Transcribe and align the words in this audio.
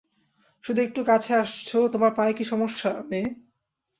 শুধু 0.63 0.79
একটু 0.81 1.01
কাছে 1.03 1.31
আসছো 1.35 1.77
তোমার 1.93 2.11
পায়ে 2.15 2.33
কি 2.33 2.43
সমস্যা, 2.43 2.91
মেয়ে? 3.09 3.27